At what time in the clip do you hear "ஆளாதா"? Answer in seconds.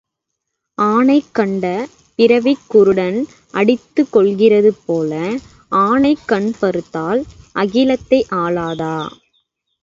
8.39-8.97